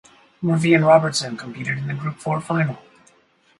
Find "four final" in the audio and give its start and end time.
2.17-2.79